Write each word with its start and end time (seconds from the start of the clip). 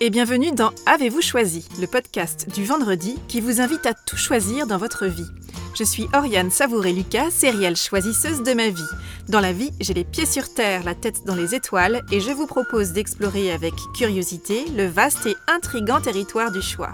et 0.00 0.10
bienvenue 0.10 0.52
dans 0.52 0.72
Avez-vous 0.84 1.22
choisi, 1.22 1.66
le 1.80 1.86
podcast 1.86 2.48
du 2.54 2.64
vendredi 2.64 3.18
qui 3.28 3.40
vous 3.40 3.60
invite 3.60 3.86
à 3.86 3.94
tout 3.94 4.16
choisir 4.16 4.66
dans 4.66 4.76
votre 4.76 5.06
vie. 5.06 5.26
Je 5.74 5.84
suis 5.84 6.06
Oriane 6.14 6.50
Savouré-Lucas, 6.50 7.30
sérielle 7.30 7.76
choisisseuse 7.76 8.42
de 8.42 8.52
ma 8.52 8.68
vie. 8.68 8.82
Dans 9.28 9.40
la 9.40 9.52
vie, 9.52 9.70
j'ai 9.80 9.94
les 9.94 10.04
pieds 10.04 10.26
sur 10.26 10.52
terre, 10.52 10.84
la 10.84 10.94
tête 10.94 11.24
dans 11.24 11.34
les 11.34 11.54
étoiles 11.54 12.02
et 12.12 12.20
je 12.20 12.30
vous 12.30 12.46
propose 12.46 12.92
d'explorer 12.92 13.50
avec 13.52 13.74
curiosité 13.96 14.64
le 14.76 14.86
vaste 14.86 15.26
et 15.26 15.36
intrigant 15.48 16.00
territoire 16.00 16.52
du 16.52 16.60
choix. 16.60 16.92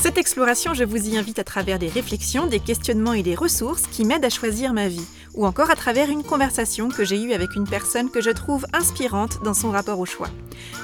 Cette 0.00 0.16
exploration, 0.16 0.72
je 0.72 0.82
vous 0.82 1.10
y 1.10 1.18
invite 1.18 1.38
à 1.38 1.44
travers 1.44 1.78
des 1.78 1.88
réflexions, 1.88 2.46
des 2.46 2.58
questionnements 2.58 3.12
et 3.12 3.22
des 3.22 3.34
ressources 3.34 3.82
qui 3.82 4.06
m'aident 4.06 4.24
à 4.24 4.30
choisir 4.30 4.72
ma 4.72 4.88
vie, 4.88 5.04
ou 5.34 5.44
encore 5.44 5.70
à 5.70 5.76
travers 5.76 6.08
une 6.08 6.22
conversation 6.22 6.88
que 6.88 7.04
j'ai 7.04 7.22
eue 7.22 7.34
avec 7.34 7.54
une 7.54 7.68
personne 7.68 8.10
que 8.10 8.22
je 8.22 8.30
trouve 8.30 8.64
inspirante 8.72 9.42
dans 9.44 9.52
son 9.52 9.70
rapport 9.70 9.98
au 9.98 10.06
choix. 10.06 10.30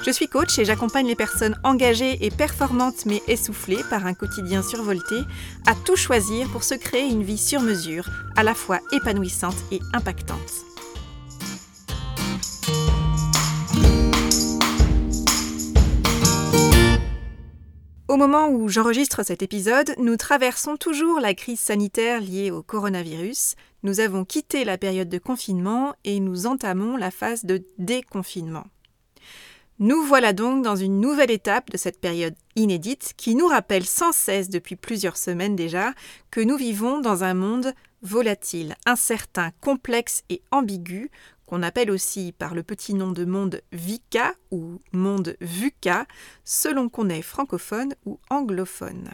Je 0.05 0.11
suis 0.11 0.27
coach 0.27 0.59
et 0.59 0.65
j'accompagne 0.65 1.07
les 1.07 1.15
personnes 1.15 1.59
engagées 1.63 2.23
et 2.23 2.29
performantes 2.29 3.07
mais 3.07 3.23
essoufflées 3.27 3.83
par 3.89 4.05
un 4.05 4.13
quotidien 4.13 4.61
survolté 4.61 5.21
à 5.65 5.73
tout 5.73 5.95
choisir 5.95 6.47
pour 6.49 6.63
se 6.63 6.75
créer 6.75 7.09
une 7.09 7.23
vie 7.23 7.39
sur 7.39 7.61
mesure, 7.61 8.07
à 8.35 8.43
la 8.43 8.53
fois 8.53 8.81
épanouissante 8.91 9.57
et 9.71 9.79
impactante. 9.93 10.66
Au 18.07 18.15
moment 18.15 18.47
où 18.47 18.69
j'enregistre 18.69 19.21
cet 19.23 19.41
épisode, 19.41 19.93
nous 19.97 20.15
traversons 20.15 20.77
toujours 20.77 21.19
la 21.19 21.33
crise 21.33 21.59
sanitaire 21.59 22.21
liée 22.21 22.51
au 22.51 22.63
coronavirus. 22.63 23.55
Nous 23.83 23.99
avons 23.99 24.23
quitté 24.23 24.63
la 24.63 24.77
période 24.77 25.09
de 25.09 25.17
confinement 25.17 25.93
et 26.05 26.21
nous 26.21 26.47
entamons 26.47 26.95
la 26.95 27.11
phase 27.11 27.43
de 27.43 27.65
déconfinement. 27.77 28.65
Nous 29.79 30.01
voilà 30.03 30.31
donc 30.31 30.63
dans 30.63 30.77
une 30.77 31.01
nouvelle 31.01 31.31
étape 31.31 31.69
de 31.69 31.75
cette 31.75 31.99
période 31.99 32.33
inédite 32.55 33.11
qui 33.17 33.35
nous 33.35 33.47
rappelle 33.47 33.85
sans 33.85 34.13
cesse 34.13 34.49
depuis 34.49 34.77
plusieurs 34.77 35.17
semaines 35.17 35.57
déjà 35.57 35.93
que 36.31 36.39
nous 36.39 36.55
vivons 36.55 37.01
dans 37.01 37.25
un 37.25 37.33
monde 37.33 37.73
volatile, 38.03 38.75
incertain, 38.85 39.51
complexe 39.59 40.23
et 40.29 40.41
ambigu 40.51 41.11
qu'on 41.47 41.63
appelle 41.63 41.89
aussi 41.89 42.33
par 42.37 42.53
le 42.53 42.61
petit 42.61 42.93
nom 42.93 43.11
de 43.11 43.25
monde 43.25 43.61
VICA 43.71 44.33
ou 44.51 44.79
monde 44.91 45.35
VUCA, 45.41 46.05
selon 46.43 46.89
qu'on 46.89 47.09
est 47.09 47.21
francophone 47.23 47.95
ou 48.05 48.19
anglophone. 48.29 49.09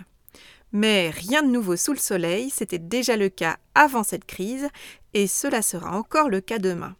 Mais 0.73 1.12
rien 1.12 1.44
de 1.44 1.52
nouveau 1.52 1.78
sous 1.78 1.94
le 1.94 2.00
soleil, 2.00 2.50
c'était 2.50 2.80
déjà 2.80 3.16
le 3.16 3.30
cas 3.30 3.58
avant 3.75 4.03
cette 4.03 4.25
crise, 4.25 4.67
et 5.14 5.28
cela 5.28 5.62
sera 5.62 5.95
encore 5.95 6.30
le 6.30 6.42
cas 6.42 6.58
demain. 6.58 6.95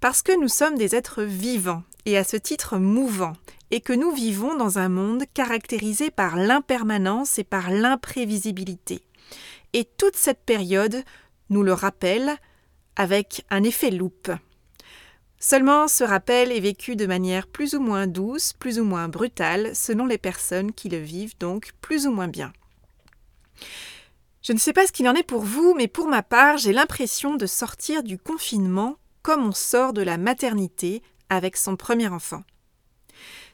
Parce 0.00 0.22
que 0.22 0.38
nous 0.40 0.48
sommes 0.48 0.78
des 0.78 0.94
êtres 0.94 1.22
vivants, 1.22 1.82
et 2.06 2.16
à 2.16 2.24
ce 2.24 2.38
titre 2.38 2.78
mouvants, 2.78 3.36
et 3.70 3.82
que 3.82 3.92
nous 3.92 4.10
vivons 4.10 4.56
dans 4.56 4.78
un 4.78 4.88
monde 4.88 5.24
caractérisé 5.34 6.10
par 6.10 6.36
l'impermanence 6.36 7.38
et 7.38 7.44
par 7.44 7.70
l'imprévisibilité. 7.70 9.02
Et 9.74 9.84
toute 9.84 10.16
cette 10.16 10.44
période 10.44 11.04
nous 11.50 11.62
le 11.62 11.74
rappelle 11.74 12.36
avec 12.96 13.44
un 13.50 13.62
effet 13.62 13.90
loupe. 13.90 14.30
Seulement, 15.44 15.88
ce 15.88 16.04
rappel 16.04 16.52
est 16.52 16.60
vécu 16.60 16.94
de 16.94 17.04
manière 17.04 17.48
plus 17.48 17.74
ou 17.74 17.80
moins 17.80 18.06
douce, 18.06 18.52
plus 18.52 18.78
ou 18.78 18.84
moins 18.84 19.08
brutale, 19.08 19.74
selon 19.74 20.06
les 20.06 20.16
personnes 20.16 20.70
qui 20.70 20.88
le 20.88 20.98
vivent 20.98 21.36
donc 21.40 21.72
plus 21.80 22.06
ou 22.06 22.12
moins 22.12 22.28
bien. 22.28 22.52
Je 24.42 24.52
ne 24.52 24.58
sais 24.58 24.72
pas 24.72 24.86
ce 24.86 24.92
qu'il 24.92 25.08
en 25.08 25.16
est 25.16 25.24
pour 25.24 25.42
vous, 25.42 25.74
mais 25.76 25.88
pour 25.88 26.06
ma 26.06 26.22
part, 26.22 26.58
j'ai 26.58 26.72
l'impression 26.72 27.34
de 27.34 27.46
sortir 27.46 28.04
du 28.04 28.18
confinement 28.18 28.98
comme 29.22 29.44
on 29.44 29.50
sort 29.50 29.92
de 29.92 30.02
la 30.02 30.16
maternité 30.16 31.02
avec 31.28 31.56
son 31.56 31.74
premier 31.74 32.06
enfant. 32.06 32.44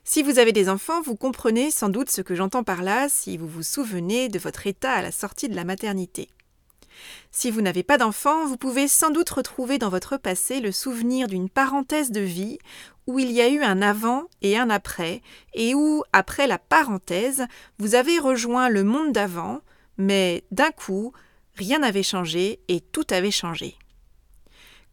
Si 0.04 0.22
vous 0.22 0.38
avez 0.38 0.52
des 0.52 0.68
enfants, 0.68 1.00
vous 1.00 1.16
comprenez 1.16 1.70
sans 1.70 1.88
doute 1.88 2.10
ce 2.10 2.20
que 2.20 2.34
j'entends 2.34 2.64
par 2.64 2.82
là 2.82 3.08
si 3.08 3.38
vous 3.38 3.48
vous 3.48 3.62
souvenez 3.62 4.28
de 4.28 4.38
votre 4.38 4.66
état 4.66 4.92
à 4.92 5.00
la 5.00 5.10
sortie 5.10 5.48
de 5.48 5.56
la 5.56 5.64
maternité. 5.64 6.28
Si 7.30 7.50
vous 7.50 7.60
n'avez 7.60 7.82
pas 7.82 7.98
d'enfant, 7.98 8.46
vous 8.46 8.56
pouvez 8.56 8.88
sans 8.88 9.10
doute 9.10 9.30
retrouver 9.30 9.78
dans 9.78 9.88
votre 9.88 10.16
passé 10.16 10.60
le 10.60 10.72
souvenir 10.72 11.28
d'une 11.28 11.48
parenthèse 11.48 12.10
de 12.10 12.20
vie 12.20 12.58
où 13.06 13.18
il 13.18 13.32
y 13.32 13.40
a 13.40 13.48
eu 13.48 13.62
un 13.62 13.80
avant 13.80 14.24
et 14.42 14.58
un 14.58 14.68
après, 14.68 15.22
et 15.54 15.74
où, 15.74 16.04
après 16.12 16.46
la 16.46 16.58
parenthèse, 16.58 17.46
vous 17.78 17.94
avez 17.94 18.18
rejoint 18.18 18.68
le 18.68 18.84
monde 18.84 19.12
d'avant, 19.12 19.60
mais 19.96 20.44
d'un 20.50 20.70
coup, 20.70 21.12
rien 21.56 21.78
n'avait 21.78 22.02
changé 22.02 22.60
et 22.68 22.80
tout 22.80 23.06
avait 23.10 23.30
changé. 23.30 23.76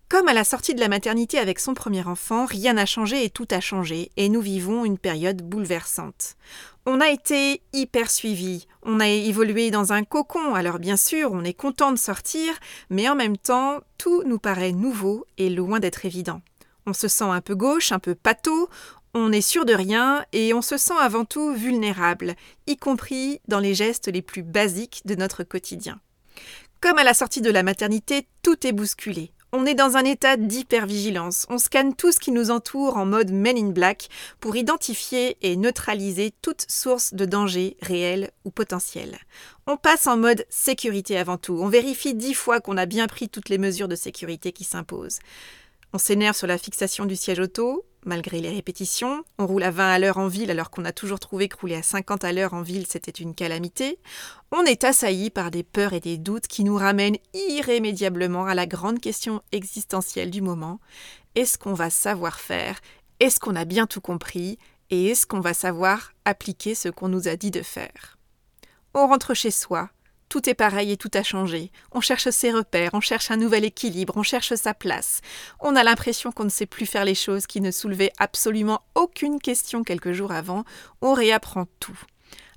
Comme 0.08 0.28
à 0.28 0.34
la 0.34 0.44
sortie 0.44 0.76
de 0.76 0.80
la 0.80 0.88
maternité 0.88 1.40
avec 1.40 1.60
son 1.60 1.74
premier 1.74 2.06
enfant, 2.06 2.46
rien 2.46 2.74
n'a 2.74 2.86
changé 2.86 3.24
et 3.24 3.32
tout 3.32 3.48
a 3.50 3.60
changé, 3.60 4.12
et 4.18 4.30
nous 4.30 4.40
vivons 4.40 4.86
une 4.86 5.00
période 5.00 5.42
bouleversante. 5.42 6.36
On 6.86 7.02
a 7.02 7.10
été 7.10 7.64
hyper 7.74 8.12
suivi, 8.12 8.68
on 8.84 9.00
a 9.00 9.08
évolué 9.08 9.72
dans 9.72 9.94
un 9.94 10.04
cocon, 10.04 10.54
alors 10.54 10.78
bien 10.78 10.96
sûr, 10.96 11.32
on 11.32 11.44
est 11.44 11.56
content 11.56 11.92
de 11.92 11.98
sortir, 11.98 12.54
mais 12.92 13.10
en 13.10 13.16
même 13.16 13.36
temps, 13.36 13.80
tout 13.98 14.22
nous 14.28 14.38
paraît 14.38 14.74
nouveau 14.74 15.26
et 15.40 15.50
loin 15.50 15.80
d'être 15.80 16.06
évident. 16.06 16.42
On 16.86 16.94
se 16.94 17.08
sent 17.08 17.24
un 17.24 17.42
peu 17.42 17.56
gauche, 17.56 17.92
un 17.92 18.00
peu 18.00 18.14
pâteau, 18.14 18.70
on 19.16 19.32
est 19.32 19.42
sûr 19.42 19.66
de 19.66 19.74
rien 19.74 20.24
et 20.34 20.54
on 20.54 20.62
se 20.62 20.78
sent 20.78 20.94
avant 21.00 21.26
tout 21.26 21.52
vulnérable, 21.54 22.36
y 22.68 22.78
compris 22.78 23.42
dans 23.48 23.60
les 23.60 23.74
gestes 23.74 24.08
les 24.08 24.22
plus 24.22 24.44
basiques 24.44 25.02
de 25.06 25.16
notre 25.16 25.44
quotidien. 25.44 26.00
Comme 26.80 27.00
à 27.00 27.04
la 27.04 27.16
sortie 27.16 27.42
de 27.42 27.50
la 27.50 27.64
maternité, 27.64 28.28
tout 28.44 28.68
est 28.68 28.74
bousculé. 28.74 29.32
On 29.58 29.66
est 29.66 29.74
dans 29.74 29.96
un 29.96 30.04
état 30.04 30.36
d'hypervigilance. 30.36 31.46
On 31.50 31.58
scanne 31.58 31.96
tout 31.96 32.12
ce 32.12 32.20
qui 32.20 32.32
nous 32.32 32.52
entoure 32.52 32.98
en 32.98 33.06
mode 33.06 33.32
Men 33.32 33.58
in 33.58 33.70
Black 33.70 34.10
pour 34.42 34.58
identifier 34.58 35.38
et 35.42 35.56
neutraliser 35.56 36.34
toute 36.42 36.66
source 36.70 37.14
de 37.14 37.24
danger 37.24 37.78
réel 37.82 38.32
ou 38.44 38.52
potentiel. 38.52 39.18
On 39.66 39.78
passe 39.78 40.08
en 40.08 40.18
mode 40.18 40.46
sécurité 40.50 41.18
avant 41.18 41.38
tout. 41.38 41.58
On 41.58 41.70
vérifie 41.70 42.16
dix 42.16 42.34
fois 42.34 42.60
qu'on 42.60 42.76
a 42.76 42.86
bien 42.86 43.08
pris 43.08 43.30
toutes 43.30 43.48
les 43.48 43.58
mesures 43.58 43.88
de 43.88 43.96
sécurité 43.96 44.52
qui 44.52 44.66
s'imposent. 44.66 45.20
On 45.94 45.98
s'énerve 45.98 46.36
sur 46.36 46.48
la 46.48 46.58
fixation 46.58 47.06
du 47.06 47.16
siège 47.16 47.40
auto, 47.40 47.86
malgré 48.06 48.40
les 48.40 48.50
répétitions. 48.50 49.24
On 49.38 49.48
roule 49.48 49.64
à 49.64 49.72
20 49.72 49.92
à 49.92 50.00
l'heure 50.00 50.18
en 50.18 50.28
ville 50.28 50.52
alors 50.52 50.70
qu'on 50.70 50.86
a 50.86 50.92
toujours 50.92 51.20
trouvé 51.20 51.48
que 51.48 51.58
rouler 51.58 51.76
à 51.76 51.84
50 51.84 52.24
à 52.24 52.32
l'heure 52.32 52.54
en 52.54 52.62
ville 52.62 52.86
c'était 52.88 53.12
une 53.12 53.36
calamité. 53.36 54.00
On 54.52 54.64
est 54.64 54.84
assailli 54.84 55.30
par 55.30 55.52
des 55.52 55.64
peurs 55.64 55.94
et 55.94 56.00
des 56.00 56.18
doutes 56.18 56.48
qui 56.48 56.64
nous 56.64 56.78
ramènent 56.78 57.18
irrémédiablement 57.34 58.46
à 58.46 58.56
la 58.56 58.68
grande 58.68 59.00
question 59.00 59.42
existentielle 59.52 60.32
du 60.32 60.42
moment. 60.42 60.80
Est-ce 61.36 61.58
qu'on 61.58 61.74
va 61.74 61.90
savoir 61.90 62.40
faire? 62.40 62.80
Est-ce 63.20 63.40
qu'on 63.40 63.56
a 63.56 63.66
bien 63.66 63.88
tout 63.88 64.02
compris? 64.02 64.58
Et 64.90 65.08
est-ce 65.08 65.26
qu'on 65.26 65.40
va 65.40 65.54
savoir 65.54 66.14
appliquer 66.26 66.76
ce 66.76 66.90
qu'on 66.90 67.08
nous 67.10 67.28
a 67.28 67.36
dit 67.36 67.52
de 67.52 67.62
faire? 67.62 68.18
On 68.94 69.08
rentre 69.08 69.34
chez 69.34 69.52
soi, 69.52 69.90
tout 70.36 70.50
est 70.50 70.54
pareil 70.54 70.92
et 70.92 70.98
tout 70.98 71.12
a 71.14 71.24
changé. 71.24 71.72
On 71.94 72.02
cherche 72.02 72.30
ses 72.30 72.52
repères, 72.52 72.90
on 72.92 73.00
cherche 73.00 73.32
un 73.32 73.38
nouvel 73.38 73.64
équilibre, 73.64 74.18
on 74.18 74.22
cherche 74.22 74.54
sa 74.56 74.74
place. 74.74 75.22
On 75.62 75.78
a 75.78 75.84
l'impression 75.86 76.34
qu'on 76.34 76.44
ne 76.44 76.50
sait 76.50 76.66
plus 76.66 76.86
faire 76.86 77.06
les 77.06 77.16
choses 77.16 77.48
qui 77.48 77.62
ne 77.62 77.72
soulevaient 77.72 78.12
absolument 78.20 78.82
aucune 78.96 79.40
question 79.40 79.86
quelques 79.86 80.12
jours 80.12 80.34
avant. 80.34 80.66
On 81.02 81.14
réapprend 81.14 81.68
tout. 81.80 81.98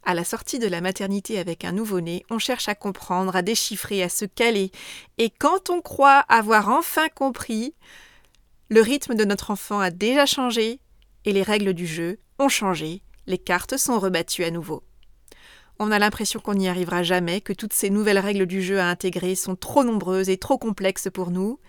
À 0.03 0.15
la 0.15 0.25
sortie 0.25 0.59
de 0.59 0.67
la 0.67 0.81
maternité 0.81 1.39
avec 1.39 1.65
un 1.65 1.71
nouveau-né, 1.71 2.25
on 2.31 2.41
cherche 2.41 2.69
à 2.69 2.75
comprendre, 2.75 3.37
à 3.37 3.43
déchiffrer, 3.43 4.03
à 4.03 4.09
se 4.09 4.25
caler. 4.25 4.73
Et 5.19 5.31
quand 5.31 5.71
on 5.71 5.81
croit 5.81 6.25
avoir 6.29 6.71
enfin 6.71 7.07
compris, 7.09 7.77
le 8.71 8.81
rythme 8.81 9.15
de 9.15 9.25
notre 9.25 9.53
enfant 9.53 9.79
a 9.79 9.93
déjà 9.93 10.27
changé 10.27 10.81
et 11.25 11.33
les 11.33 11.45
règles 11.45 11.75
du 11.75 11.87
jeu 11.87 12.19
ont 12.41 12.49
changé. 12.49 13.03
Les 13.29 13.39
cartes 13.39 13.77
sont 13.77 14.01
rebattues 14.01 14.43
à 14.43 14.51
nouveau. 14.51 14.83
On 15.79 15.93
a 15.93 15.99
l'impression 15.99 16.41
qu'on 16.41 16.55
n'y 16.55 16.69
arrivera 16.69 17.03
jamais, 17.03 17.41
que 17.41 17.53
toutes 17.53 17.73
ces 17.73 17.91
nouvelles 17.91 18.19
règles 18.19 18.47
du 18.47 18.63
jeu 18.63 18.81
à 18.81 18.89
intégrer 18.89 19.35
sont 19.35 19.55
trop 19.55 19.85
nombreuses 19.85 20.29
et 20.29 20.37
trop 20.37 20.59
complexes 20.59 21.09
pour 21.13 21.31
nous, 21.31 21.61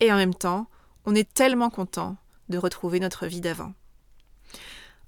et 0.00 0.12
en 0.12 0.16
même 0.16 0.34
temps, 0.34 0.68
on 1.04 1.14
est 1.14 1.32
tellement 1.32 1.70
content 1.70 2.16
de 2.48 2.58
retrouver 2.58 2.98
notre 2.98 3.26
vie 3.26 3.40
d'avant. 3.40 3.72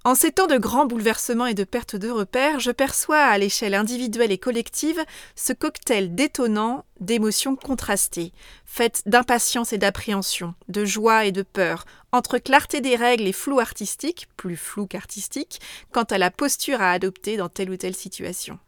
En 0.06 0.14
ces 0.14 0.32
temps 0.32 0.46
de 0.46 0.58
grands 0.58 0.84
bouleversements 0.84 1.46
et 1.46 1.54
de 1.54 1.64
perte 1.64 1.96
de 1.96 2.10
repères, 2.10 2.60
je 2.60 2.70
perçois 2.70 3.20
à 3.20 3.38
l'échelle 3.38 3.72
individuelle 3.72 4.32
et 4.32 4.38
collective 4.38 5.02
ce 5.34 5.54
cocktail 5.54 6.14
détonnant 6.14 6.84
d'émotions 7.00 7.56
contrastées, 7.56 8.34
faites 8.66 9.02
d'impatience 9.06 9.72
et 9.72 9.78
d'appréhension, 9.78 10.54
de 10.68 10.84
joie 10.84 11.24
et 11.24 11.32
de 11.32 11.40
peur, 11.40 11.86
entre 12.12 12.36
clarté 12.36 12.82
des 12.82 12.96
règles 12.96 13.26
et 13.26 13.32
flou 13.32 13.60
artistique, 13.60 14.28
plus 14.36 14.58
flou 14.58 14.86
qu'artistique, 14.86 15.62
quant 15.90 16.02
à 16.02 16.18
la 16.18 16.30
posture 16.30 16.82
à 16.82 16.90
adopter 16.90 17.38
dans 17.38 17.48
telle 17.48 17.70
ou 17.70 17.76
telle 17.78 17.96
situation. 17.96 18.58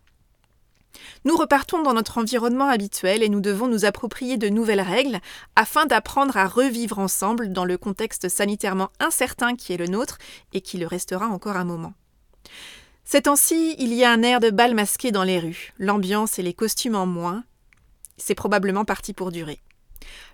Nous 1.25 1.37
repartons 1.37 1.83
dans 1.83 1.95
notre 1.95 2.19
environnement 2.19 2.69
habituel 2.69 3.23
et 3.23 3.29
nous 3.29 3.41
devons 3.41 3.69
nous 3.69 3.85
approprier 3.85 4.37
de 4.37 4.49
nouvelles 4.49 4.81
règles 4.81 5.21
afin 5.57 5.87
d'apprendre 5.87 6.37
à 6.37 6.47
revivre 6.47 6.99
ensemble 6.99 7.53
dans 7.53 7.65
le 7.65 7.79
contexte 7.79 8.29
sanitairement 8.29 8.91
incertain 9.01 9.57
qui 9.57 9.73
est 9.73 9.79
le 9.79 9.87
nôtre 9.87 10.19
et 10.53 10.61
qui 10.61 10.79
le 10.79 10.87
restera 10.87 11.27
encore 11.27 11.57
un 11.57 11.65
moment. 11.65 11.95
Ces 13.05 13.23
temps-ci, 13.23 13.77
il 13.79 13.95
y 13.95 14.05
a 14.05 14.11
un 14.11 14.23
air 14.23 14.41
de 14.41 14.51
bal 14.51 14.75
masqué 14.75 15.13
dans 15.13 15.25
les 15.25 15.39
rues, 15.39 15.73
l'ambiance 15.79 16.39
et 16.39 16.43
les 16.43 16.55
costumes 16.55 16.97
en 16.97 17.07
moins. 17.07 17.45
C'est 18.17 18.35
probablement 18.35 18.85
parti 18.85 19.13
pour 19.13 19.31
durer. 19.31 19.61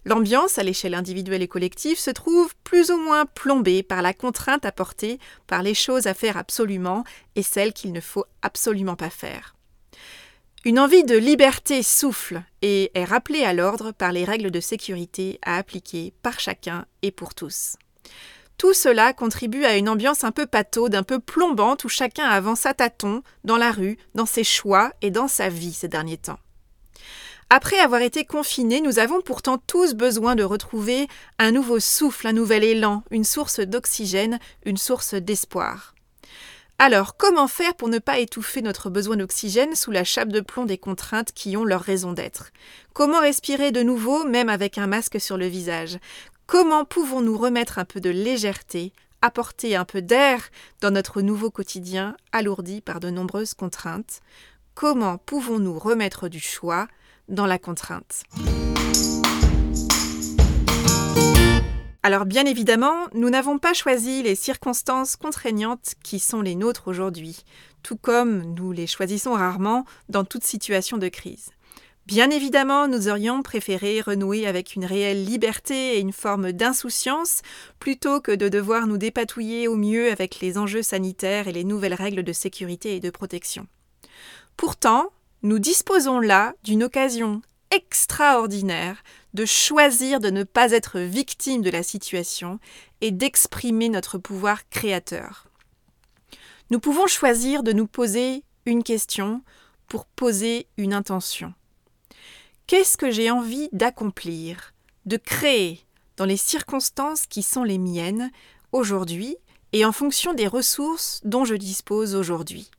L'ambiance, 0.04 0.58
à 0.58 0.62
l'échelle 0.62 0.94
individuelle 0.94 1.42
et 1.42 1.48
collective, 1.48 1.98
se 1.98 2.10
trouve 2.10 2.54
plus 2.64 2.90
ou 2.90 2.96
moins 2.96 3.26
plombée 3.26 3.82
par 3.82 4.02
la 4.02 4.14
contrainte 4.14 4.64
apportée 4.64 5.18
par 5.46 5.62
les 5.62 5.74
choses 5.74 6.06
à 6.06 6.14
faire 6.14 6.36
absolument 6.36 7.04
et 7.36 7.42
celles 7.42 7.72
qu'il 7.72 7.92
ne 7.92 8.00
faut 8.00 8.24
absolument 8.42 8.96
pas 8.96 9.10
faire. 9.10 9.54
Une 10.64 10.78
envie 10.78 11.02
de 11.02 11.16
liberté 11.16 11.82
souffle 11.82 12.40
et 12.62 12.92
est 12.94 13.04
rappelée 13.04 13.42
à 13.42 13.52
l'ordre 13.52 13.90
par 13.90 14.12
les 14.12 14.24
règles 14.24 14.52
de 14.52 14.60
sécurité 14.60 15.40
à 15.44 15.56
appliquer 15.56 16.14
par 16.22 16.38
chacun 16.38 16.86
et 17.02 17.10
pour 17.10 17.34
tous. 17.34 17.74
Tout 18.58 18.72
cela 18.72 19.12
contribue 19.12 19.64
à 19.64 19.76
une 19.76 19.88
ambiance 19.88 20.22
un 20.22 20.30
peu 20.30 20.46
pataude, 20.46 20.94
un 20.94 21.02
peu 21.02 21.18
plombante 21.18 21.82
où 21.82 21.88
chacun 21.88 22.26
avance 22.26 22.64
à 22.64 22.74
tâtons 22.74 23.24
dans 23.42 23.56
la 23.56 23.72
rue, 23.72 23.98
dans 24.14 24.24
ses 24.24 24.44
choix 24.44 24.92
et 25.02 25.10
dans 25.10 25.26
sa 25.26 25.48
vie 25.48 25.72
ces 25.72 25.88
derniers 25.88 26.18
temps. 26.18 26.38
Après 27.50 27.80
avoir 27.80 28.00
été 28.00 28.24
confinés, 28.24 28.80
nous 28.80 29.00
avons 29.00 29.20
pourtant 29.20 29.58
tous 29.58 29.94
besoin 29.94 30.36
de 30.36 30.44
retrouver 30.44 31.08
un 31.40 31.50
nouveau 31.50 31.80
souffle, 31.80 32.28
un 32.28 32.32
nouvel 32.32 32.62
élan, 32.62 33.02
une 33.10 33.24
source 33.24 33.58
d'oxygène, 33.58 34.38
une 34.64 34.76
source 34.76 35.14
d'espoir. 35.14 35.96
Alors, 36.84 37.16
comment 37.16 37.46
faire 37.46 37.76
pour 37.76 37.88
ne 37.88 38.00
pas 38.00 38.18
étouffer 38.18 38.60
notre 38.60 38.90
besoin 38.90 39.16
d'oxygène 39.16 39.76
sous 39.76 39.92
la 39.92 40.02
chape 40.02 40.30
de 40.30 40.40
plomb 40.40 40.64
des 40.64 40.78
contraintes 40.78 41.30
qui 41.30 41.56
ont 41.56 41.64
leur 41.64 41.80
raison 41.80 42.12
d'être? 42.12 42.50
Comment 42.92 43.20
respirer 43.20 43.70
de 43.70 43.84
nouveau, 43.84 44.24
même 44.24 44.48
avec 44.48 44.78
un 44.78 44.88
masque 44.88 45.20
sur 45.20 45.38
le 45.38 45.46
visage? 45.46 45.98
Comment 46.48 46.84
pouvons-nous 46.84 47.38
remettre 47.38 47.78
un 47.78 47.84
peu 47.84 48.00
de 48.00 48.10
légèreté, 48.10 48.92
apporter 49.20 49.76
un 49.76 49.84
peu 49.84 50.02
d'air 50.02 50.40
dans 50.80 50.90
notre 50.90 51.22
nouveau 51.22 51.52
quotidien 51.52 52.16
alourdi 52.32 52.80
par 52.80 52.98
de 52.98 53.10
nombreuses 53.10 53.54
contraintes? 53.54 54.20
Comment 54.74 55.18
pouvons-nous 55.18 55.78
remettre 55.78 56.26
du 56.28 56.40
choix 56.40 56.88
dans 57.28 57.46
la 57.46 57.60
contrainte? 57.60 58.24
Alors 62.04 62.26
bien 62.26 62.46
évidemment, 62.46 63.06
nous 63.14 63.30
n'avons 63.30 63.58
pas 63.58 63.74
choisi 63.74 64.24
les 64.24 64.34
circonstances 64.34 65.14
contraignantes 65.14 65.94
qui 66.02 66.18
sont 66.18 66.40
les 66.40 66.56
nôtres 66.56 66.88
aujourd'hui, 66.88 67.44
tout 67.84 67.96
comme 67.96 68.42
nous 68.54 68.72
les 68.72 68.88
choisissons 68.88 69.34
rarement 69.34 69.84
dans 70.08 70.24
toute 70.24 70.42
situation 70.42 70.98
de 70.98 71.06
crise. 71.06 71.50
Bien 72.06 72.30
évidemment, 72.30 72.88
nous 72.88 73.08
aurions 73.08 73.42
préféré 73.42 74.00
renouer 74.00 74.48
avec 74.48 74.74
une 74.74 74.84
réelle 74.84 75.24
liberté 75.24 75.96
et 75.96 76.00
une 76.00 76.12
forme 76.12 76.50
d'insouciance 76.50 77.42
plutôt 77.78 78.20
que 78.20 78.32
de 78.32 78.48
devoir 78.48 78.88
nous 78.88 78.98
dépatouiller 78.98 79.68
au 79.68 79.76
mieux 79.76 80.10
avec 80.10 80.40
les 80.40 80.58
enjeux 80.58 80.82
sanitaires 80.82 81.46
et 81.46 81.52
les 81.52 81.62
nouvelles 81.62 81.94
règles 81.94 82.24
de 82.24 82.32
sécurité 82.32 82.96
et 82.96 83.00
de 83.00 83.10
protection. 83.10 83.68
Pourtant, 84.56 85.10
nous 85.44 85.60
disposons 85.60 86.18
là 86.18 86.54
d'une 86.64 86.82
occasion 86.82 87.42
extraordinaire 87.70 89.04
de 89.34 89.44
choisir 89.44 90.20
de 90.20 90.30
ne 90.30 90.44
pas 90.44 90.72
être 90.72 90.98
victime 91.00 91.62
de 91.62 91.70
la 91.70 91.82
situation 91.82 92.58
et 93.00 93.10
d'exprimer 93.10 93.88
notre 93.88 94.18
pouvoir 94.18 94.68
créateur. 94.68 95.46
Nous 96.70 96.80
pouvons 96.80 97.06
choisir 97.06 97.62
de 97.62 97.72
nous 97.72 97.86
poser 97.86 98.44
une 98.66 98.82
question 98.82 99.42
pour 99.88 100.06
poser 100.06 100.66
une 100.76 100.94
intention. 100.94 101.52
Qu'est-ce 102.66 102.96
que 102.96 103.10
j'ai 103.10 103.30
envie 103.30 103.68
d'accomplir, 103.72 104.72
de 105.04 105.16
créer 105.16 105.80
dans 106.16 106.24
les 106.24 106.36
circonstances 106.36 107.26
qui 107.26 107.42
sont 107.42 107.64
les 107.64 107.78
miennes 107.78 108.30
aujourd'hui 108.70 109.36
et 109.72 109.84
en 109.84 109.92
fonction 109.92 110.32
des 110.32 110.46
ressources 110.46 111.20
dont 111.24 111.44
je 111.44 111.54
dispose 111.54 112.14
aujourd'hui? 112.14 112.70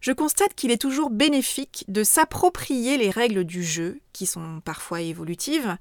Je 0.00 0.12
constate 0.12 0.54
qu'il 0.54 0.70
est 0.70 0.80
toujours 0.80 1.10
bénéfique 1.10 1.84
de 1.88 2.02
s'approprier 2.02 2.96
les 2.96 3.10
règles 3.10 3.44
du 3.44 3.62
jeu, 3.62 4.00
qui 4.12 4.26
sont 4.26 4.60
parfois 4.64 5.00
évolutives, 5.00 5.76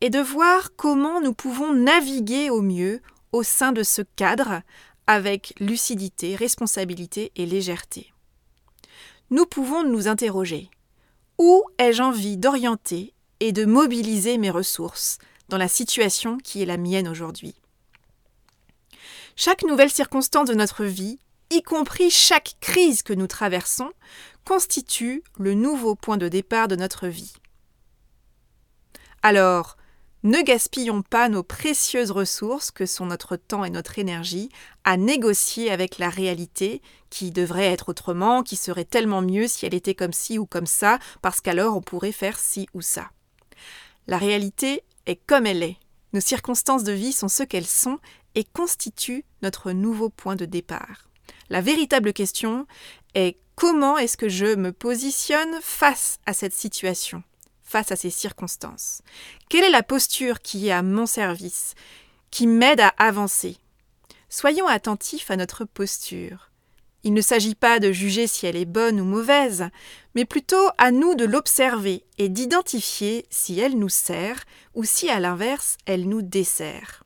et 0.00 0.10
de 0.10 0.18
voir 0.18 0.70
comment 0.76 1.20
nous 1.20 1.34
pouvons 1.34 1.72
naviguer 1.72 2.50
au 2.50 2.62
mieux 2.62 3.00
au 3.32 3.42
sein 3.42 3.72
de 3.72 3.82
ce 3.82 4.02
cadre 4.02 4.62
avec 5.06 5.54
lucidité, 5.60 6.36
responsabilité 6.36 7.32
et 7.36 7.46
légèreté. 7.46 8.12
Nous 9.30 9.46
pouvons 9.46 9.84
nous 9.84 10.08
interroger. 10.08 10.70
Où 11.38 11.62
ai-je 11.78 12.02
envie 12.02 12.36
d'orienter 12.36 13.12
et 13.40 13.52
de 13.52 13.64
mobiliser 13.64 14.38
mes 14.38 14.50
ressources 14.50 15.18
dans 15.48 15.58
la 15.58 15.68
situation 15.68 16.38
qui 16.38 16.62
est 16.62 16.66
la 16.66 16.78
mienne 16.78 17.08
aujourd'hui? 17.08 17.54
Chaque 19.36 19.64
nouvelle 19.64 19.90
circonstance 19.90 20.48
de 20.48 20.54
notre 20.54 20.84
vie 20.84 21.18
y 21.50 21.62
compris 21.62 22.10
chaque 22.10 22.56
crise 22.60 23.02
que 23.02 23.12
nous 23.12 23.26
traversons, 23.26 23.90
constitue 24.44 25.22
le 25.38 25.54
nouveau 25.54 25.94
point 25.94 26.16
de 26.16 26.28
départ 26.28 26.68
de 26.68 26.76
notre 26.76 27.08
vie. 27.08 27.34
Alors, 29.22 29.76
ne 30.22 30.42
gaspillons 30.42 31.02
pas 31.02 31.28
nos 31.28 31.42
précieuses 31.42 32.10
ressources 32.10 32.70
que 32.70 32.86
sont 32.86 33.06
notre 33.06 33.36
temps 33.36 33.64
et 33.64 33.70
notre 33.70 33.98
énergie 33.98 34.48
à 34.84 34.96
négocier 34.96 35.70
avec 35.70 35.98
la 35.98 36.08
réalité 36.08 36.82
qui 37.10 37.30
devrait 37.30 37.66
être 37.66 37.90
autrement, 37.90 38.42
qui 38.42 38.56
serait 38.56 38.84
tellement 38.84 39.22
mieux 39.22 39.46
si 39.46 39.66
elle 39.66 39.74
était 39.74 39.94
comme 39.94 40.12
ci 40.12 40.38
ou 40.38 40.46
comme 40.46 40.66
ça, 40.66 40.98
parce 41.22 41.40
qu'alors 41.40 41.76
on 41.76 41.80
pourrait 41.80 42.12
faire 42.12 42.38
ci 42.38 42.68
ou 42.74 42.80
ça. 42.80 43.10
La 44.06 44.18
réalité 44.18 44.82
est 45.06 45.20
comme 45.26 45.46
elle 45.46 45.62
est. 45.62 45.76
Nos 46.12 46.20
circonstances 46.20 46.84
de 46.84 46.92
vie 46.92 47.12
sont 47.12 47.28
ce 47.28 47.42
qu'elles 47.42 47.66
sont 47.66 47.98
et 48.34 48.44
constituent 48.44 49.24
notre 49.42 49.72
nouveau 49.72 50.08
point 50.08 50.34
de 50.34 50.44
départ. 50.44 51.05
La 51.50 51.60
véritable 51.60 52.12
question 52.12 52.66
est 53.14 53.38
comment 53.54 53.98
est-ce 53.98 54.16
que 54.16 54.28
je 54.28 54.54
me 54.54 54.72
positionne 54.72 55.58
face 55.62 56.18
à 56.26 56.32
cette 56.32 56.54
situation, 56.54 57.22
face 57.62 57.92
à 57.92 57.96
ces 57.96 58.10
circonstances? 58.10 59.02
Quelle 59.48 59.64
est 59.64 59.70
la 59.70 59.82
posture 59.82 60.40
qui 60.40 60.68
est 60.68 60.72
à 60.72 60.82
mon 60.82 61.06
service, 61.06 61.74
qui 62.30 62.46
m'aide 62.46 62.80
à 62.80 62.94
avancer? 62.98 63.56
Soyons 64.28 64.66
attentifs 64.66 65.30
à 65.30 65.36
notre 65.36 65.64
posture. 65.64 66.50
Il 67.04 67.14
ne 67.14 67.20
s'agit 67.20 67.54
pas 67.54 67.78
de 67.78 67.92
juger 67.92 68.26
si 68.26 68.46
elle 68.46 68.56
est 68.56 68.64
bonne 68.64 69.00
ou 69.00 69.04
mauvaise, 69.04 69.68
mais 70.16 70.24
plutôt 70.24 70.68
à 70.76 70.90
nous 70.90 71.14
de 71.14 71.24
l'observer 71.24 72.04
et 72.18 72.28
d'identifier 72.28 73.26
si 73.30 73.60
elle 73.60 73.78
nous 73.78 73.88
sert 73.88 74.42
ou 74.74 74.82
si 74.82 75.08
à 75.08 75.20
l'inverse 75.20 75.76
elle 75.86 76.08
nous 76.08 76.22
dessert. 76.22 77.04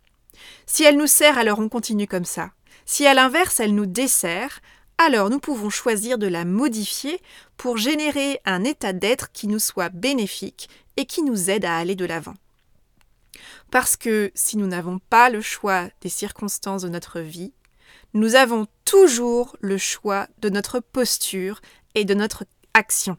Si 0.64 0.84
elle 0.84 0.96
nous 0.96 1.06
sert, 1.06 1.36
alors 1.36 1.58
on 1.58 1.68
continue 1.68 2.06
comme 2.06 2.24
ça. 2.24 2.50
Si 2.92 3.06
à 3.06 3.14
l'inverse 3.14 3.60
elle 3.60 3.76
nous 3.76 3.86
dessert, 3.86 4.60
alors 4.98 5.30
nous 5.30 5.38
pouvons 5.38 5.70
choisir 5.70 6.18
de 6.18 6.26
la 6.26 6.44
modifier 6.44 7.22
pour 7.56 7.76
générer 7.76 8.40
un 8.44 8.64
état 8.64 8.92
d'être 8.92 9.30
qui 9.30 9.46
nous 9.46 9.60
soit 9.60 9.90
bénéfique 9.90 10.68
et 10.96 11.06
qui 11.06 11.22
nous 11.22 11.50
aide 11.50 11.64
à 11.64 11.76
aller 11.76 11.94
de 11.94 12.04
l'avant. 12.04 12.34
Parce 13.70 13.96
que 13.96 14.32
si 14.34 14.56
nous 14.56 14.66
n'avons 14.66 14.98
pas 14.98 15.30
le 15.30 15.40
choix 15.40 15.88
des 16.00 16.08
circonstances 16.08 16.82
de 16.82 16.88
notre 16.88 17.20
vie, 17.20 17.52
nous 18.12 18.34
avons 18.34 18.66
toujours 18.84 19.56
le 19.60 19.78
choix 19.78 20.26
de 20.40 20.48
notre 20.48 20.80
posture 20.80 21.60
et 21.94 22.04
de 22.04 22.14
notre 22.14 22.44
action. 22.74 23.16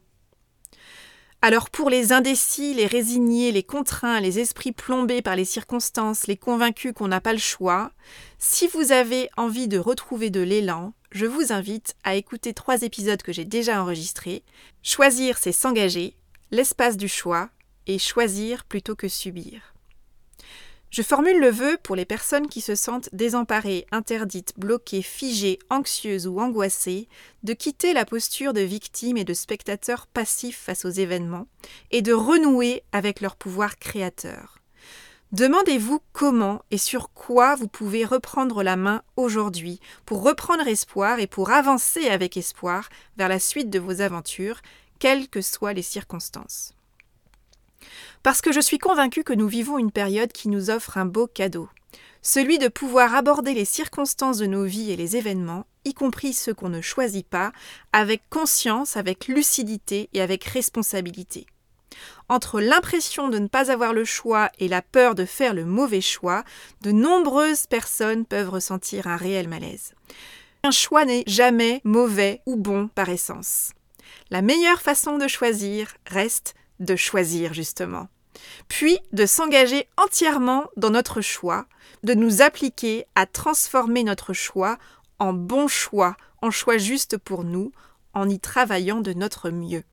Alors 1.43 1.71
pour 1.71 1.89
les 1.89 2.13
indécis, 2.13 2.75
les 2.75 2.85
résignés, 2.85 3.51
les 3.51 3.63
contraints, 3.63 4.19
les 4.19 4.37
esprits 4.37 4.71
plombés 4.71 5.23
par 5.23 5.35
les 5.35 5.45
circonstances, 5.45 6.27
les 6.27 6.37
convaincus 6.37 6.93
qu'on 6.93 7.07
n'a 7.07 7.19
pas 7.19 7.33
le 7.33 7.39
choix, 7.39 7.91
si 8.37 8.67
vous 8.67 8.91
avez 8.91 9.27
envie 9.37 9.67
de 9.67 9.79
retrouver 9.79 10.29
de 10.29 10.41
l'élan, 10.41 10.93
je 11.11 11.25
vous 11.25 11.51
invite 11.51 11.95
à 12.03 12.13
écouter 12.13 12.53
trois 12.53 12.83
épisodes 12.83 13.23
que 13.23 13.33
j'ai 13.33 13.45
déjà 13.45 13.81
enregistrés. 13.81 14.43
Choisir, 14.83 15.39
c'est 15.39 15.51
s'engager, 15.51 16.15
l'espace 16.51 16.95
du 16.95 17.07
choix, 17.07 17.49
et 17.87 17.97
choisir 17.97 18.63
plutôt 18.63 18.95
que 18.95 19.07
subir. 19.07 19.70
Je 20.91 21.03
formule 21.03 21.39
le 21.39 21.49
vœu 21.49 21.77
pour 21.81 21.95
les 21.95 22.03
personnes 22.03 22.49
qui 22.49 22.59
se 22.59 22.75
sentent 22.75 23.07
désemparées, 23.13 23.87
interdites, 23.93 24.53
bloquées, 24.57 25.01
figées, 25.01 25.57
anxieuses 25.69 26.27
ou 26.27 26.41
angoissées, 26.41 27.07
de 27.43 27.53
quitter 27.53 27.93
la 27.93 28.03
posture 28.03 28.51
de 28.51 28.59
victime 28.59 29.15
et 29.15 29.23
de 29.23 29.33
spectateur 29.33 30.05
passif 30.07 30.57
face 30.57 30.83
aux 30.83 30.89
événements 30.89 31.47
et 31.91 32.01
de 32.01 32.11
renouer 32.11 32.83
avec 32.91 33.21
leur 33.21 33.37
pouvoir 33.37 33.77
créateur. 33.77 34.57
Demandez-vous 35.31 36.01
comment 36.11 36.61
et 36.71 36.77
sur 36.77 37.13
quoi 37.13 37.55
vous 37.55 37.69
pouvez 37.69 38.03
reprendre 38.03 38.61
la 38.61 38.75
main 38.75 39.01
aujourd'hui 39.15 39.79
pour 40.05 40.23
reprendre 40.23 40.67
espoir 40.67 41.19
et 41.19 41.27
pour 41.27 41.51
avancer 41.51 42.09
avec 42.09 42.35
espoir 42.35 42.89
vers 43.15 43.29
la 43.29 43.39
suite 43.39 43.69
de 43.69 43.79
vos 43.79 44.01
aventures, 44.01 44.59
quelles 44.99 45.29
que 45.29 45.41
soient 45.41 45.71
les 45.71 45.83
circonstances. 45.83 46.73
Parce 48.23 48.41
que 48.41 48.51
je 48.51 48.59
suis 48.59 48.77
convaincue 48.77 49.23
que 49.23 49.33
nous 49.33 49.47
vivons 49.47 49.77
une 49.77 49.91
période 49.91 50.31
qui 50.31 50.49
nous 50.49 50.69
offre 50.69 50.97
un 50.97 51.05
beau 51.05 51.27
cadeau, 51.27 51.69
celui 52.21 52.59
de 52.59 52.67
pouvoir 52.67 53.15
aborder 53.15 53.53
les 53.53 53.65
circonstances 53.65 54.37
de 54.37 54.45
nos 54.45 54.63
vies 54.63 54.91
et 54.91 54.95
les 54.95 55.17
événements, 55.17 55.65
y 55.85 55.93
compris 55.93 56.33
ceux 56.33 56.53
qu'on 56.53 56.69
ne 56.69 56.81
choisit 56.81 57.27
pas, 57.27 57.51
avec 57.93 58.21
conscience, 58.29 58.97
avec 58.97 59.27
lucidité 59.27 60.09
et 60.13 60.21
avec 60.21 60.43
responsabilité. 60.43 61.47
Entre 62.29 62.61
l'impression 62.61 63.29
de 63.29 63.39
ne 63.39 63.47
pas 63.47 63.71
avoir 63.71 63.93
le 63.93 64.05
choix 64.05 64.49
et 64.59 64.67
la 64.67 64.81
peur 64.81 65.15
de 65.15 65.25
faire 65.25 65.53
le 65.53 65.65
mauvais 65.65 66.01
choix, 66.01 66.43
de 66.81 66.91
nombreuses 66.91 67.67
personnes 67.67 68.25
peuvent 68.25 68.49
ressentir 68.49 69.07
un 69.07 69.17
réel 69.17 69.47
malaise. 69.47 69.93
Un 70.63 70.71
choix 70.71 71.05
n'est 71.05 71.23
jamais 71.27 71.81
mauvais 71.83 72.41
ou 72.45 72.55
bon 72.55 72.87
par 72.87 73.09
essence. 73.09 73.71
La 74.29 74.41
meilleure 74.41 74.81
façon 74.81 75.17
de 75.17 75.27
choisir 75.27 75.95
reste 76.07 76.55
de 76.81 76.95
choisir 76.95 77.53
justement. 77.53 78.07
puis 78.67 78.99
de 79.11 79.25
s'engager 79.25 79.87
entièrement 79.97 80.65
dans 80.77 80.89
notre 80.89 81.21
choix, 81.21 81.65
de 82.03 82.13
nous 82.13 82.41
appliquer 82.41 83.05
à 83.15 83.25
transformer 83.25 84.03
notre 84.03 84.33
choix 84.33 84.77
en 85.19 85.33
bon 85.33 85.67
choix, 85.67 86.15
en 86.41 86.51
choix 86.51 86.77
juste 86.77 87.17
pour 87.17 87.43
nous, 87.43 87.71
en 88.13 88.27
y 88.27 88.39
travaillant 88.39 89.01
de 89.01 89.13
notre 89.13 89.49
mieux. 89.49 89.83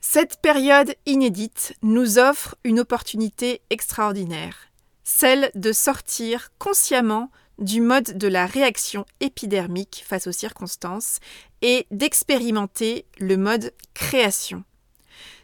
Cette 0.00 0.40
période 0.40 0.94
inédite 1.06 1.74
nous 1.82 2.18
offre 2.18 2.56
une 2.64 2.80
opportunité 2.80 3.62
extraordinaire, 3.70 4.56
celle 5.04 5.50
de 5.54 5.72
sortir 5.72 6.50
consciemment 6.58 7.30
du 7.60 7.80
mode 7.80 8.16
de 8.16 8.26
la 8.26 8.46
réaction 8.46 9.04
épidermique 9.20 10.02
face 10.06 10.26
aux 10.26 10.32
circonstances 10.32 11.20
et 11.62 11.86
d'expérimenter 11.90 13.04
le 13.18 13.36
mode 13.36 13.72
création. 13.94 14.64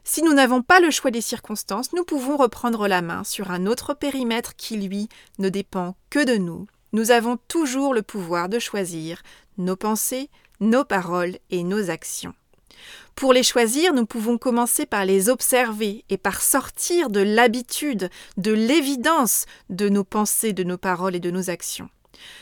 Si 0.03 0.23
nous 0.23 0.33
n'avons 0.33 0.63
pas 0.63 0.81
le 0.81 0.91
choix 0.91 1.11
des 1.11 1.21
circonstances, 1.21 1.93
nous 1.93 2.05
pouvons 2.05 2.37
reprendre 2.37 2.89
la 2.89 3.03
main 3.03 3.25
sur 3.25 3.51
un 3.51 3.67
autre 3.67 3.93
périmètre 3.93 4.55
qui, 4.57 4.77
lui, 4.77 5.09
ne 5.39 5.49
dépend 5.49 5.97
que 6.11 6.25
de 6.25 6.37
nous. 6.37 6.67
Nous 6.93 7.11
avons 7.11 7.39
toujours 7.49 7.93
le 7.93 8.03
pouvoir 8.03 8.49
de 8.49 8.59
choisir 8.59 9.23
nos 9.59 9.77
pensées, 9.77 10.31
nos 10.61 10.85
paroles 10.85 11.39
et 11.51 11.65
nos 11.65 11.91
actions. 11.91 12.35
Pour 13.17 13.33
les 13.33 13.43
choisir, 13.43 13.95
nous 13.95 14.07
pouvons 14.07 14.39
commencer 14.39 14.87
par 14.87 15.05
les 15.05 15.29
observer 15.29 16.05
et 16.09 16.19
par 16.19 16.41
sortir 16.41 17.11
de 17.11 17.21
l'habitude, 17.21 18.11
de 18.37 18.53
l'évidence 18.53 19.47
de 19.71 19.89
nos 19.89 20.05
pensées, 20.05 20.53
de 20.53 20.65
nos 20.65 20.79
paroles 20.79 21.17
et 21.17 21.21
de 21.21 21.31
nos 21.31 21.51
actions. 21.51 21.89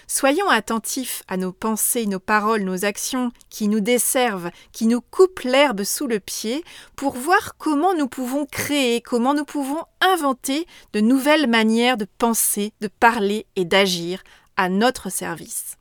Soyons 0.06 0.48
attentifs 0.48 1.22
à 1.28 1.36
nos 1.36 1.52
pensées, 1.52 2.06
nos 2.06 2.20
paroles, 2.20 2.62
nos 2.62 2.84
actions 2.84 3.32
qui 3.50 3.68
nous 3.68 3.80
desservent, 3.80 4.50
qui 4.72 4.86
nous 4.86 5.00
coupent 5.00 5.40
l'herbe 5.40 5.84
sous 5.84 6.06
le 6.06 6.20
pied, 6.20 6.64
pour 6.96 7.14
voir 7.14 7.56
comment 7.56 7.94
nous 7.94 8.08
pouvons 8.08 8.46
créer, 8.46 9.00
comment 9.00 9.34
nous 9.34 9.44
pouvons 9.44 9.84
inventer 10.00 10.66
de 10.92 11.00
nouvelles 11.00 11.46
manières 11.46 11.96
de 11.96 12.06
penser, 12.18 12.72
de 12.80 12.88
parler 12.88 13.46
et 13.56 13.64
d'agir 13.64 14.22
à 14.56 14.68
notre 14.68 15.10
service. 15.10 15.76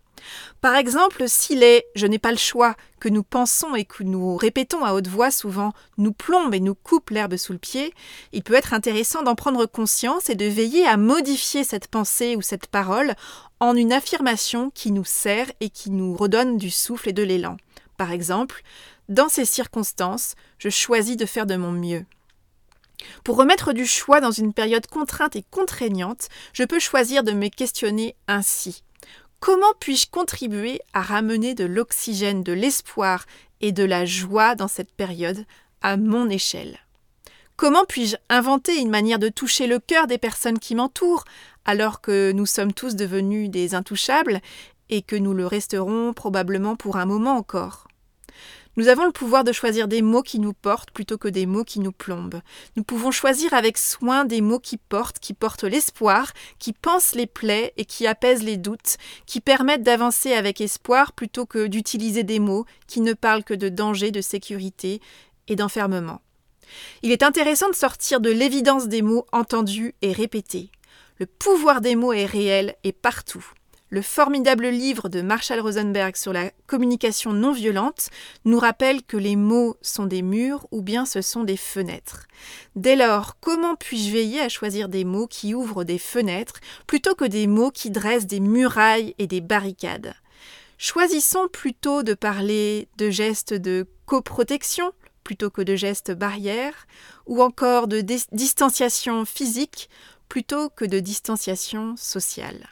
Par 0.62 0.76
exemple, 0.76 1.24
si 1.28 1.56
les 1.56 1.84
je 1.96 2.08
n'ai 2.08 2.20
pas 2.20 2.32
le 2.32 2.38
choix 2.38 2.76
que 3.00 3.10
nous 3.10 3.24
pensons 3.24 3.76
et 3.76 3.86
que 3.86 4.04
nous 4.04 4.38
répétons 4.38 4.86
à 4.86 4.94
haute 4.94 5.08
voix 5.08 5.32
souvent 5.32 5.74
nous 5.98 6.14
plombe 6.14 6.54
et 6.54 6.60
nous 6.60 6.76
coupe 6.76 7.10
l'herbe 7.10 7.38
sous 7.38 7.54
le 7.54 7.60
pied, 7.60 7.94
il 8.32 8.44
peut 8.44 8.54
être 8.54 8.74
intéressant 8.74 9.24
d'en 9.24 9.36
prendre 9.36 9.66
conscience 9.66 10.30
et 10.30 10.36
de 10.36 10.46
veiller 10.46 10.86
à 10.88 10.98
modifier 10.98 11.64
cette 11.64 11.88
pensée 11.88 12.36
ou 12.36 12.42
cette 12.42 12.68
parole 12.68 13.14
en 13.60 13.76
une 13.76 13.94
affirmation 13.94 14.70
qui 14.72 14.92
nous 14.92 15.06
sert 15.06 15.52
et 15.60 15.70
qui 15.70 15.90
nous 15.90 16.16
redonne 16.16 16.58
du 16.58 16.70
souffle 16.70 17.10
et 17.10 17.14
de 17.14 17.24
l'élan. 17.24 17.58
Par 17.98 18.12
exemple, 18.12 18.62
dans 19.10 19.30
ces 19.30 19.46
circonstances, 19.46 20.36
je 20.58 20.70
choisis 20.70 21.18
de 21.18 21.26
faire 21.26 21.46
de 21.46 21.56
mon 21.56 21.72
mieux. 21.72 22.06
Pour 23.24 23.38
remettre 23.38 23.74
du 23.74 23.86
choix 23.86 24.22
dans 24.22 24.32
une 24.32 24.54
période 24.54 24.88
contrainte 24.88 25.36
et 25.36 25.44
contraignante, 25.50 26.30
je 26.54 26.64
peux 26.64 26.80
choisir 26.80 27.24
de 27.24 27.32
me 27.32 27.50
questionner 27.50 28.16
ainsi. 28.28 28.84
Comment 29.46 29.74
puis-je 29.78 30.08
contribuer 30.10 30.80
à 30.94 31.02
ramener 31.02 31.54
de 31.54 31.66
l'oxygène, 31.66 32.44
de 32.44 32.54
l'espoir 32.54 33.26
et 33.60 33.74
de 33.74 33.84
la 33.84 34.06
joie 34.06 34.56
dans 34.56 34.70
cette 34.70 34.94
période 34.94 35.46
à 35.82 35.98
mon 35.98 36.30
échelle? 36.30 36.80
Comment 37.58 37.84
puis-je 37.84 38.16
inventer 38.30 38.78
une 38.78 38.90
manière 38.90 39.20
de 39.20 39.28
toucher 39.28 39.68
le 39.68 39.80
cœur 39.80 40.08
des 40.08 40.18
personnes 40.18 40.60
qui 40.60 40.76
m'entourent 40.76 41.26
alors 41.66 42.00
que 42.00 42.32
nous 42.32 42.46
sommes 42.46 42.72
tous 42.72 42.96
devenus 42.96 43.50
des 43.50 43.76
intouchables 43.76 44.40
et 44.90 45.02
que 45.02 45.18
nous 45.18 45.34
le 45.34 45.46
resterons 45.46 46.14
probablement 46.14 46.78
pour 46.78 46.96
un 46.96 47.06
moment 47.06 47.36
encore? 47.36 47.90
Nous 48.76 48.88
avons 48.88 49.06
le 49.06 49.12
pouvoir 49.12 49.44
de 49.44 49.52
choisir 49.52 49.88
des 49.88 50.02
mots 50.02 50.24
qui 50.24 50.40
nous 50.40 50.54
portent 50.54 50.92
plutôt 50.92 51.18
que 51.18 51.28
des 51.28 51.46
mots 51.46 51.64
qui 51.64 51.80
nous 51.80 51.92
plombent. 51.92 52.42
Nous 52.76 52.84
pouvons 52.84 53.12
choisir 53.12 53.54
avec 53.54 53.78
soin 53.78 54.26
des 54.26 54.42
mots 54.42 54.60
qui 54.60 54.78
portent, 54.78 55.20
qui 55.20 55.34
portent 55.34 55.64
l'espoir, 55.64 56.32
qui 56.58 56.74
pansent 56.74 57.14
les 57.14 57.28
plaies 57.28 57.74
et 57.78 57.86
qui 57.86 58.08
apaisent 58.08 58.44
les 58.44 58.58
doutes, 58.58 58.98
qui 59.28 59.42
permettent 59.42 59.84
d'avancer 59.84 60.34
avec 60.34 60.60
espoir 60.60 61.14
plutôt 61.14 61.46
que 61.46 61.68
d'utiliser 61.68 62.24
des 62.24 62.40
mots 62.40 62.66
qui 62.88 63.02
ne 63.02 63.14
parlent 63.14 63.44
que 63.44 63.54
de 63.54 63.70
danger, 63.70 64.10
de 64.10 64.22
sécurité 64.22 65.02
et 65.48 65.56
d'enfermement. 65.56 66.22
Il 67.04 67.12
est 67.12 67.24
intéressant 67.24 67.70
de 67.70 67.76
sortir 67.76 68.22
de 68.22 68.32
l'évidence 68.32 68.88
des 68.88 69.04
mots 69.04 69.28
entendus 69.32 69.94
et 70.02 70.14
répétés. 70.14 70.72
Le 71.20 71.28
pouvoir 71.28 71.82
des 71.82 71.96
mots 71.96 72.14
est 72.14 72.26
réel 72.26 72.76
et 72.84 72.92
partout 72.92 73.46
le 73.94 74.02
formidable 74.02 74.70
livre 74.70 75.08
de 75.08 75.22
Marshall 75.22 75.60
Rosenberg 75.60 76.16
sur 76.16 76.34
la 76.34 76.50
communication 76.66 77.32
non 77.32 77.52
violente 77.52 78.10
nous 78.44 78.58
rappelle 78.58 79.04
que 79.04 79.18
les 79.18 79.36
mots 79.36 79.78
sont 79.84 80.08
des 80.08 80.24
murs 80.24 80.66
ou 80.72 80.82
bien 80.82 81.06
ce 81.06 81.22
sont 81.22 81.44
des 81.44 81.58
fenêtres. 81.58 82.26
Dès 82.76 82.96
lors, 82.96 83.38
comment 83.40 83.76
puis-je 83.76 84.12
veiller 84.12 84.40
à 84.40 84.50
choisir 84.50 84.90
des 84.90 85.04
mots 85.04 85.28
qui 85.28 85.54
ouvrent 85.54 85.84
des 85.84 86.00
fenêtres 86.00 86.60
plutôt 86.88 87.14
que 87.14 87.24
des 87.24 87.46
mots 87.46 87.70
qui 87.70 87.92
dressent 87.92 88.26
des 88.26 88.40
murailles 88.40 89.14
et 89.20 89.28
des 89.28 89.42
barricades? 89.42 90.16
Choisissons 90.80 91.48
plutôt 91.48 92.02
de 92.02 92.16
parler 92.16 92.88
de 92.98 93.12
gestes 93.12 93.54
de 93.54 93.86
coprotection 94.08 94.92
plutôt 95.24 95.52
que 95.52 95.62
de 95.62 95.76
gestes 95.76 96.12
barrières, 96.12 96.88
ou 97.28 97.44
encore 97.44 97.88
de 97.88 98.02
distanciation 98.02 99.24
physique 99.24 99.88
plutôt 100.30 100.70
que 100.70 100.84
de 100.84 101.00
distanciation 101.00 101.96
sociale. 101.96 102.68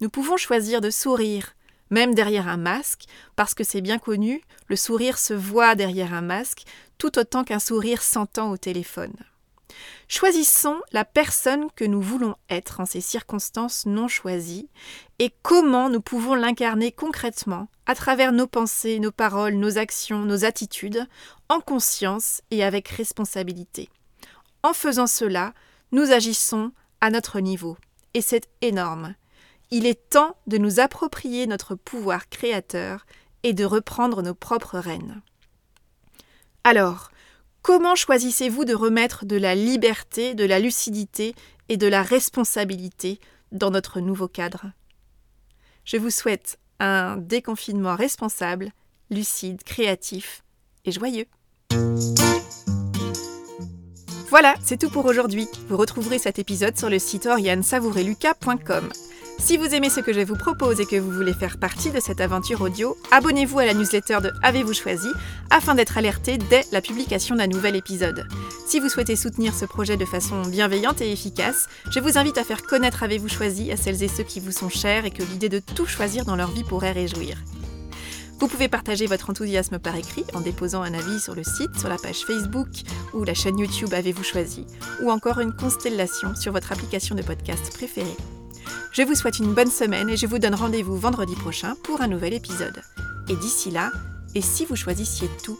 Nous 0.00 0.10
pouvons 0.10 0.36
choisir 0.36 0.80
de 0.80 0.90
sourire, 0.90 1.54
même 1.90 2.14
derrière 2.14 2.48
un 2.48 2.56
masque, 2.56 3.04
parce 3.36 3.54
que 3.54 3.64
c'est 3.64 3.80
bien 3.80 3.98
connu, 3.98 4.42
le 4.68 4.76
sourire 4.76 5.18
se 5.18 5.34
voit 5.34 5.74
derrière 5.74 6.14
un 6.14 6.20
masque, 6.20 6.64
tout 6.98 7.18
autant 7.18 7.44
qu'un 7.44 7.58
sourire 7.58 8.02
s'entend 8.02 8.50
au 8.50 8.56
téléphone. 8.56 9.14
Choisissons 10.08 10.80
la 10.92 11.04
personne 11.04 11.68
que 11.76 11.84
nous 11.84 12.00
voulons 12.00 12.36
être 12.48 12.80
en 12.80 12.86
ces 12.86 13.00
circonstances 13.00 13.84
non 13.86 14.08
choisies 14.08 14.68
et 15.18 15.32
comment 15.42 15.90
nous 15.90 16.00
pouvons 16.00 16.34
l'incarner 16.34 16.92
concrètement 16.92 17.68
à 17.86 17.94
travers 17.94 18.32
nos 18.32 18.46
pensées, 18.46 19.00
nos 19.00 19.12
paroles, 19.12 19.54
nos 19.54 19.78
actions, 19.78 20.20
nos 20.20 20.44
attitudes, 20.44 21.06
en 21.48 21.60
conscience 21.60 22.40
et 22.50 22.64
avec 22.64 22.88
responsabilité. 22.88 23.90
En 24.62 24.72
faisant 24.72 25.06
cela, 25.06 25.52
nous 25.92 26.10
agissons 26.10 26.72
à 27.00 27.10
notre 27.10 27.40
niveau. 27.40 27.76
Et 28.14 28.22
c'est 28.22 28.48
énorme. 28.62 29.14
Il 29.70 29.86
est 29.86 30.08
temps 30.08 30.36
de 30.46 30.56
nous 30.56 30.80
approprier 30.80 31.46
notre 31.46 31.74
pouvoir 31.74 32.28
créateur 32.28 33.04
et 33.42 33.52
de 33.52 33.64
reprendre 33.64 34.22
nos 34.22 34.34
propres 34.34 34.78
rênes. 34.78 35.20
Alors, 36.64 37.10
comment 37.62 37.94
choisissez-vous 37.94 38.64
de 38.64 38.74
remettre 38.74 39.26
de 39.26 39.36
la 39.36 39.54
liberté, 39.54 40.34
de 40.34 40.44
la 40.44 40.58
lucidité 40.58 41.34
et 41.68 41.76
de 41.76 41.86
la 41.86 42.02
responsabilité 42.02 43.20
dans 43.52 43.70
notre 43.70 44.00
nouveau 44.00 44.28
cadre? 44.28 44.72
Je 45.84 45.98
vous 45.98 46.10
souhaite 46.10 46.58
un 46.80 47.16
déconfinement 47.16 47.94
responsable, 47.94 48.72
lucide, 49.10 49.62
créatif 49.64 50.42
et 50.84 50.92
joyeux. 50.92 51.26
Voilà, 54.30 54.54
c'est 54.62 54.78
tout 54.78 54.90
pour 54.90 55.06
aujourd'hui. 55.06 55.48
Vous 55.68 55.76
retrouverez 55.76 56.18
cet 56.18 56.38
épisode 56.38 56.76
sur 56.76 56.90
le 56.90 56.98
site 56.98 57.26
oriansavoureluca.com. 57.26 58.90
Si 59.38 59.56
vous 59.56 59.72
aimez 59.74 59.88
ce 59.88 60.00
que 60.00 60.12
je 60.12 60.20
vous 60.20 60.36
propose 60.36 60.80
et 60.80 60.84
que 60.84 60.96
vous 60.96 61.10
voulez 61.10 61.32
faire 61.32 61.58
partie 61.58 61.90
de 61.90 62.00
cette 62.00 62.20
aventure 62.20 62.60
audio, 62.60 62.98
abonnez-vous 63.10 63.60
à 63.60 63.66
la 63.66 63.72
newsletter 63.72 64.18
de 64.20 64.32
Avez-vous 64.42 64.74
choisi 64.74 65.08
afin 65.50 65.74
d'être 65.74 65.96
alerté 65.96 66.38
dès 66.38 66.64
la 66.72 66.82
publication 66.82 67.36
d'un 67.36 67.46
nouvel 67.46 67.76
épisode. 67.76 68.26
Si 68.66 68.80
vous 68.80 68.88
souhaitez 68.88 69.16
soutenir 69.16 69.54
ce 69.54 69.64
projet 69.64 69.96
de 69.96 70.04
façon 70.04 70.42
bienveillante 70.42 71.00
et 71.00 71.12
efficace, 71.12 71.68
je 71.90 72.00
vous 72.00 72.18
invite 72.18 72.36
à 72.36 72.44
faire 72.44 72.62
connaître 72.62 73.04
Avez-vous 73.04 73.28
choisi 73.28 73.72
à 73.72 73.76
celles 73.76 74.02
et 74.02 74.08
ceux 74.08 74.24
qui 74.24 74.40
vous 74.40 74.52
sont 74.52 74.68
chers 74.68 75.06
et 75.06 75.10
que 75.10 75.22
l'idée 75.22 75.48
de 75.48 75.60
tout 75.60 75.86
choisir 75.86 76.24
dans 76.24 76.36
leur 76.36 76.50
vie 76.50 76.64
pourrait 76.64 76.92
réjouir. 76.92 77.38
Vous 78.40 78.48
pouvez 78.48 78.68
partager 78.68 79.06
votre 79.06 79.30
enthousiasme 79.30 79.78
par 79.78 79.96
écrit 79.96 80.24
en 80.34 80.40
déposant 80.40 80.82
un 80.82 80.94
avis 80.94 81.20
sur 81.20 81.34
le 81.34 81.42
site, 81.42 81.78
sur 81.78 81.88
la 81.88 81.96
page 81.96 82.24
Facebook 82.24 82.68
ou 83.14 83.24
la 83.24 83.34
chaîne 83.34 83.58
YouTube 83.58 83.94
Avez-vous 83.94 84.24
choisi, 84.24 84.66
ou 85.02 85.10
encore 85.10 85.40
une 85.40 85.54
constellation 85.54 86.34
sur 86.34 86.52
votre 86.52 86.72
application 86.72 87.14
de 87.14 87.22
podcast 87.22 87.72
préférée. 87.72 88.16
Je 88.90 89.02
vous 89.02 89.14
souhaite 89.14 89.38
une 89.38 89.54
bonne 89.54 89.70
semaine 89.70 90.08
et 90.08 90.16
je 90.16 90.26
vous 90.26 90.38
donne 90.38 90.54
rendez-vous 90.54 90.96
vendredi 90.96 91.34
prochain 91.34 91.76
pour 91.84 92.00
un 92.00 92.08
nouvel 92.08 92.34
épisode. 92.34 92.82
Et 93.28 93.36
d'ici 93.36 93.70
là, 93.70 93.92
et 94.34 94.40
si 94.40 94.64
vous 94.64 94.76
choisissiez 94.76 95.28
tout? 95.44 95.58